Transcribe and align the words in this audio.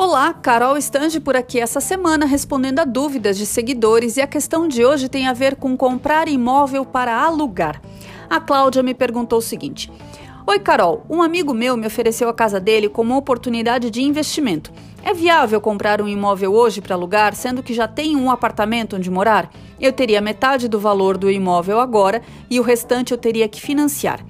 Olá, 0.00 0.32
Carol 0.32 0.76
Stange 0.76 1.18
por 1.18 1.34
aqui 1.34 1.58
essa 1.58 1.80
semana 1.80 2.24
respondendo 2.24 2.78
a 2.78 2.84
dúvidas 2.84 3.36
de 3.36 3.44
seguidores 3.44 4.16
e 4.16 4.20
a 4.20 4.28
questão 4.28 4.68
de 4.68 4.84
hoje 4.84 5.08
tem 5.08 5.26
a 5.26 5.32
ver 5.32 5.56
com 5.56 5.76
comprar 5.76 6.28
imóvel 6.28 6.84
para 6.84 7.20
alugar. 7.20 7.82
A 8.30 8.38
Cláudia 8.38 8.80
me 8.80 8.94
perguntou 8.94 9.40
o 9.40 9.42
seguinte: 9.42 9.90
Oi, 10.46 10.60
Carol, 10.60 11.04
um 11.10 11.20
amigo 11.20 11.52
meu 11.52 11.76
me 11.76 11.84
ofereceu 11.84 12.28
a 12.28 12.32
casa 12.32 12.60
dele 12.60 12.88
como 12.88 13.16
oportunidade 13.16 13.90
de 13.90 14.00
investimento. 14.00 14.72
É 15.02 15.12
viável 15.12 15.60
comprar 15.60 16.00
um 16.00 16.06
imóvel 16.06 16.54
hoje 16.54 16.80
para 16.80 16.94
alugar, 16.94 17.34
sendo 17.34 17.60
que 17.60 17.74
já 17.74 17.88
tem 17.88 18.14
um 18.14 18.30
apartamento 18.30 18.94
onde 18.94 19.10
morar? 19.10 19.50
Eu 19.80 19.92
teria 19.92 20.20
metade 20.20 20.68
do 20.68 20.78
valor 20.78 21.18
do 21.18 21.28
imóvel 21.28 21.80
agora 21.80 22.22
e 22.48 22.60
o 22.60 22.62
restante 22.62 23.10
eu 23.10 23.18
teria 23.18 23.48
que 23.48 23.60
financiar. 23.60 24.24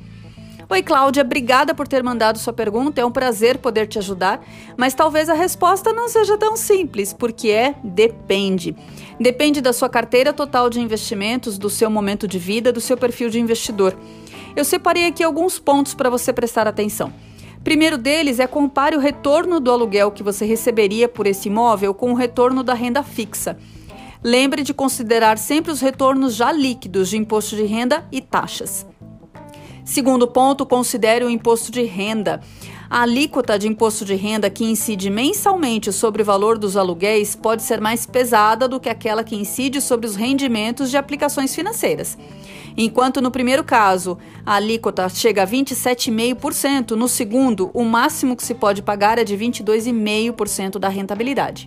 Oi, 0.71 0.83
Cláudia, 0.83 1.23
obrigada 1.23 1.75
por 1.75 1.89
ter 1.89 2.03
mandado 2.03 2.39
sua 2.39 2.53
pergunta. 2.53 3.01
É 3.01 3.05
um 3.05 3.11
prazer 3.11 3.57
poder 3.57 3.87
te 3.87 3.99
ajudar, 3.99 4.45
mas 4.77 4.93
talvez 4.93 5.31
a 5.31 5.33
resposta 5.33 5.95
não 5.95 6.11
seja 6.11 6.37
tão 6.37 6.59
simples, 6.59 7.11
porque 7.11 7.49
é 7.49 7.75
depende. 7.83 8.77
Depende 9.19 9.63
da 9.63 9.73
sua 9.73 9.89
carteira 9.89 10.31
total 10.31 10.69
de 10.69 10.79
investimentos, 10.79 11.57
do 11.57 11.71
seu 11.71 11.89
momento 11.89 12.29
de 12.29 12.39
vida, 12.39 12.71
do 12.71 12.83
seu 12.83 12.99
perfil 12.99 13.31
de 13.31 13.41
investidor. 13.41 13.97
Eu 14.55 14.63
separei 14.63 15.07
aqui 15.07 15.25
alguns 15.25 15.59
pontos 15.59 15.95
para 15.95 16.11
você 16.11 16.35
prestar 16.35 16.69
atenção. 16.69 17.15
Primeiro 17.65 17.97
deles 17.97 18.39
é 18.39 18.47
compare 18.47 18.95
o 18.95 19.01
retorno 19.01 19.61
do 19.61 19.71
aluguel 19.71 20.11
que 20.11 20.23
você 20.23 20.45
receberia 20.45 21.09
por 21.09 21.27
esse 21.27 21.49
imóvel 21.49 21.95
com 21.95 22.13
o 22.13 22.15
retorno 22.15 22.63
da 22.63 22.75
renda 22.75 23.03
fixa. 23.03 23.57
Lembre 24.23 24.63
de 24.63 24.75
considerar 24.75 25.39
sempre 25.39 25.73
os 25.73 25.81
retornos 25.81 26.35
já 26.35 26.53
líquidos 26.53 27.09
de 27.09 27.17
imposto 27.17 27.57
de 27.57 27.65
renda 27.65 28.07
e 28.13 28.21
taxas. 28.21 28.85
Segundo 29.89 30.29
ponto, 30.29 30.67
considere 30.67 31.25
o 31.25 31.31
imposto 31.31 31.73
de 31.73 31.83
renda. 31.83 32.43
A 32.91 33.01
alíquota 33.01 33.59
de 33.59 33.67
imposto 33.67 34.05
de 34.05 34.15
renda 34.15 34.51
que 34.51 34.63
incide 34.63 35.09
mensalmente 35.09 35.91
sobre 35.95 36.21
o 36.21 36.25
valor 36.27 36.59
dos 36.59 36.77
aluguéis 36.77 37.35
pode 37.35 37.63
ser 37.63 37.81
mais 37.81 38.05
pesada 38.05 38.69
do 38.69 38.79
que 38.79 38.91
aquela 38.91 39.25
que 39.25 39.35
incide 39.35 39.81
sobre 39.81 40.07
os 40.07 40.15
rendimentos 40.15 40.91
de 40.91 40.99
aplicações 40.99 41.55
financeiras. 41.55 42.19
Enquanto 42.77 43.23
no 43.23 43.31
primeiro 43.31 43.65
caso 43.65 44.19
a 44.45 44.57
alíquota 44.57 45.09
chega 45.09 45.45
a 45.45 45.47
27,5%, 45.47 46.91
no 46.91 47.09
segundo, 47.09 47.71
o 47.73 47.83
máximo 47.83 48.37
que 48.37 48.45
se 48.45 48.55
pode 48.55 48.83
pagar 48.83 49.17
é 49.17 49.25
de 49.25 49.39
22,5% 49.39 50.79
da 50.79 50.91
rentabilidade. 50.91 51.67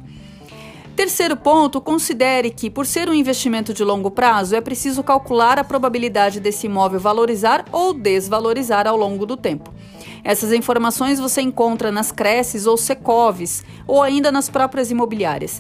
Terceiro 1.02 1.36
ponto, 1.36 1.82
considere 1.82 2.52
que, 2.52 2.70
por 2.70 2.86
ser 2.86 3.10
um 3.10 3.14
investimento 3.16 3.74
de 3.74 3.84
longo 3.84 4.12
prazo, 4.12 4.56
é 4.56 4.62
preciso 4.62 5.02
calcular 5.02 5.58
a 5.58 5.64
probabilidade 5.64 6.40
desse 6.40 6.68
imóvel 6.68 7.00
valorizar 7.00 7.66
ou 7.72 7.92
desvalorizar 7.92 8.86
ao 8.86 8.96
longo 8.96 9.26
do 9.26 9.36
tempo. 9.36 9.74
Essas 10.24 10.54
informações 10.54 11.20
você 11.20 11.42
encontra 11.42 11.92
nas 11.92 12.12
creches 12.12 12.68
ou 12.68 12.78
secoves, 12.78 13.64
ou 13.88 14.04
ainda 14.04 14.32
nas 14.32 14.48
próprias 14.48 14.92
imobiliárias. 14.92 15.60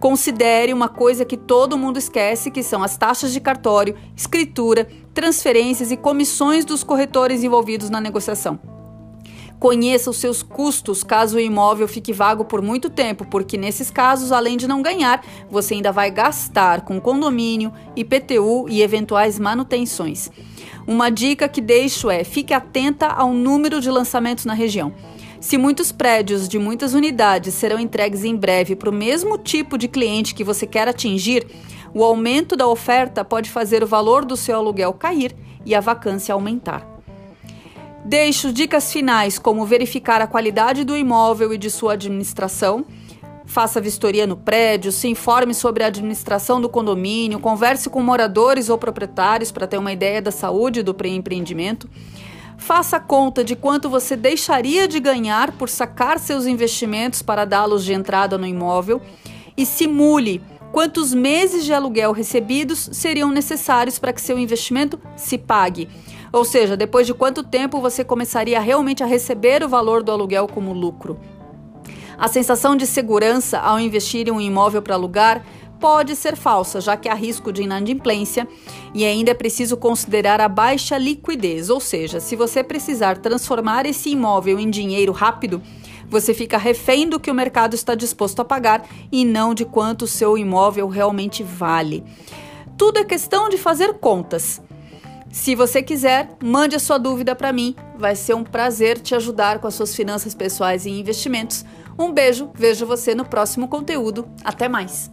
Considere 0.00 0.72
uma 0.72 0.88
coisa 0.88 1.24
que 1.24 1.36
todo 1.36 1.78
mundo 1.78 1.96
esquece, 1.96 2.50
que 2.50 2.64
são 2.64 2.82
as 2.82 2.96
taxas 2.96 3.32
de 3.32 3.38
cartório, 3.38 3.94
escritura, 4.16 4.88
transferências 5.14 5.92
e 5.92 5.96
comissões 5.96 6.64
dos 6.64 6.82
corretores 6.82 7.44
envolvidos 7.44 7.90
na 7.90 8.00
negociação. 8.00 8.73
Conheça 9.64 10.10
os 10.10 10.18
seus 10.18 10.42
custos 10.42 11.02
caso 11.02 11.38
o 11.38 11.40
imóvel 11.40 11.88
fique 11.88 12.12
vago 12.12 12.44
por 12.44 12.60
muito 12.60 12.90
tempo, 12.90 13.24
porque 13.24 13.56
nesses 13.56 13.90
casos, 13.90 14.30
além 14.30 14.58
de 14.58 14.68
não 14.68 14.82
ganhar, 14.82 15.24
você 15.50 15.72
ainda 15.72 15.90
vai 15.90 16.10
gastar 16.10 16.82
com 16.82 17.00
condomínio, 17.00 17.72
IPTU 17.96 18.66
e 18.68 18.82
eventuais 18.82 19.38
manutenções. 19.38 20.30
Uma 20.86 21.08
dica 21.08 21.48
que 21.48 21.62
deixo 21.62 22.10
é: 22.10 22.24
fique 22.24 22.52
atenta 22.52 23.06
ao 23.06 23.32
número 23.32 23.80
de 23.80 23.90
lançamentos 23.90 24.44
na 24.44 24.52
região. 24.52 24.92
Se 25.40 25.56
muitos 25.56 25.90
prédios 25.90 26.46
de 26.46 26.58
muitas 26.58 26.92
unidades 26.92 27.54
serão 27.54 27.80
entregues 27.80 28.22
em 28.22 28.36
breve 28.36 28.76
para 28.76 28.90
o 28.90 28.92
mesmo 28.92 29.38
tipo 29.38 29.78
de 29.78 29.88
cliente 29.88 30.34
que 30.34 30.44
você 30.44 30.66
quer 30.66 30.88
atingir, 30.88 31.46
o 31.94 32.04
aumento 32.04 32.54
da 32.54 32.68
oferta 32.68 33.24
pode 33.24 33.48
fazer 33.48 33.82
o 33.82 33.86
valor 33.86 34.26
do 34.26 34.36
seu 34.36 34.56
aluguel 34.56 34.92
cair 34.92 35.34
e 35.64 35.74
a 35.74 35.80
vacância 35.80 36.34
aumentar. 36.34 36.93
Deixo 38.04 38.52
dicas 38.52 38.92
finais 38.92 39.38
como 39.38 39.64
verificar 39.64 40.20
a 40.20 40.26
qualidade 40.26 40.84
do 40.84 40.94
imóvel 40.94 41.54
e 41.54 41.58
de 41.58 41.70
sua 41.70 41.94
administração. 41.94 42.84
Faça 43.46 43.80
vistoria 43.80 44.26
no 44.26 44.36
prédio, 44.36 44.92
se 44.92 45.08
informe 45.08 45.54
sobre 45.54 45.82
a 45.82 45.86
administração 45.86 46.60
do 46.60 46.68
condomínio, 46.68 47.40
converse 47.40 47.88
com 47.88 48.02
moradores 48.02 48.68
ou 48.68 48.76
proprietários 48.76 49.50
para 49.50 49.66
ter 49.66 49.78
uma 49.78 49.90
ideia 49.90 50.20
da 50.20 50.30
saúde 50.30 50.82
do 50.82 50.94
empreendimento. 51.06 51.88
Faça 52.58 53.00
conta 53.00 53.42
de 53.42 53.56
quanto 53.56 53.88
você 53.88 54.14
deixaria 54.16 54.86
de 54.86 55.00
ganhar 55.00 55.52
por 55.52 55.70
sacar 55.70 56.18
seus 56.18 56.44
investimentos 56.44 57.22
para 57.22 57.46
dá-los 57.46 57.86
de 57.86 57.94
entrada 57.94 58.36
no 58.36 58.46
imóvel 58.46 59.00
e 59.56 59.64
simule 59.64 60.42
quantos 60.72 61.14
meses 61.14 61.64
de 61.64 61.72
aluguel 61.72 62.12
recebidos 62.12 62.88
seriam 62.92 63.30
necessários 63.30 63.98
para 63.98 64.12
que 64.12 64.20
seu 64.20 64.38
investimento 64.38 64.98
se 65.16 65.38
pague. 65.38 65.88
Ou 66.32 66.44
seja, 66.44 66.76
depois 66.76 67.06
de 67.06 67.14
quanto 67.14 67.44
tempo 67.44 67.80
você 67.80 68.02
começaria 68.02 68.58
realmente 68.58 69.02
a 69.02 69.06
receber 69.06 69.62
o 69.62 69.68
valor 69.68 70.02
do 70.02 70.10
aluguel 70.10 70.48
como 70.48 70.72
lucro? 70.72 71.18
A 72.18 72.26
sensação 72.26 72.74
de 72.74 72.86
segurança 72.86 73.58
ao 73.58 73.78
investir 73.78 74.26
em 74.26 74.32
um 74.32 74.40
imóvel 74.40 74.82
para 74.82 74.94
alugar 74.94 75.44
pode 75.78 76.16
ser 76.16 76.34
falsa, 76.34 76.80
já 76.80 76.96
que 76.96 77.08
há 77.08 77.14
risco 77.14 77.52
de 77.52 77.62
inadimplência 77.62 78.48
e 78.94 79.04
ainda 79.04 79.32
é 79.32 79.34
preciso 79.34 79.76
considerar 79.76 80.40
a 80.40 80.48
baixa 80.48 80.96
liquidez, 80.96 81.68
ou 81.70 81.78
seja, 81.78 82.20
se 82.20 82.34
você 82.34 82.64
precisar 82.64 83.18
transformar 83.18 83.84
esse 83.84 84.10
imóvel 84.10 84.58
em 84.58 84.70
dinheiro 84.70 85.12
rápido, 85.12 85.60
você 86.08 86.34
fica 86.34 86.58
refém 86.58 87.08
do 87.08 87.18
que 87.18 87.30
o 87.30 87.34
mercado 87.34 87.74
está 87.74 87.94
disposto 87.94 88.40
a 88.40 88.44
pagar 88.44 88.86
e 89.10 89.24
não 89.24 89.54
de 89.54 89.64
quanto 89.64 90.02
o 90.02 90.08
seu 90.08 90.36
imóvel 90.38 90.88
realmente 90.88 91.42
vale. 91.42 92.04
Tudo 92.76 92.98
é 92.98 93.04
questão 93.04 93.48
de 93.48 93.56
fazer 93.56 93.94
contas. 93.94 94.60
Se 95.30 95.54
você 95.54 95.82
quiser, 95.82 96.28
mande 96.42 96.76
a 96.76 96.78
sua 96.78 96.98
dúvida 96.98 97.34
para 97.34 97.52
mim. 97.52 97.74
Vai 97.96 98.14
ser 98.14 98.34
um 98.34 98.44
prazer 98.44 99.00
te 99.00 99.14
ajudar 99.14 99.58
com 99.58 99.66
as 99.66 99.74
suas 99.74 99.94
finanças 99.94 100.34
pessoais 100.34 100.86
e 100.86 100.90
investimentos. 100.90 101.64
Um 101.98 102.12
beijo, 102.12 102.50
vejo 102.54 102.86
você 102.86 103.14
no 103.14 103.24
próximo 103.24 103.66
conteúdo. 103.66 104.28
Até 104.44 104.68
mais! 104.68 105.10